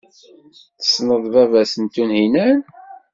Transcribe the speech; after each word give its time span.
Tessneḍ 0.79 1.23
baba-s 1.33 1.73
n 1.77 1.85
Tunhinan. 1.93 2.59